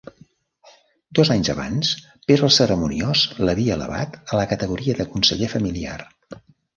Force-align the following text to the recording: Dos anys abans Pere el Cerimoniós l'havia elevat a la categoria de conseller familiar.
Dos 1.17 1.29
anys 1.33 1.49
abans 1.53 1.91
Pere 2.31 2.47
el 2.47 2.53
Cerimoniós 2.55 3.25
l'havia 3.49 3.75
elevat 3.75 4.17
a 4.23 4.39
la 4.41 4.47
categoria 4.55 4.97
de 5.01 5.07
conseller 5.13 5.51
familiar. 5.53 5.99